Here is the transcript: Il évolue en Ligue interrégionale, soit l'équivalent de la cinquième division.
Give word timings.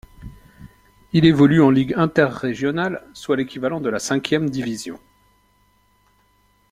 Il 1.13 1.25
évolue 1.25 1.61
en 1.61 1.69
Ligue 1.69 1.93
interrégionale, 1.95 3.05
soit 3.13 3.35
l'équivalent 3.35 3.79
de 3.79 3.89
la 3.89 3.99
cinquième 3.99 4.49
division. 4.49 4.99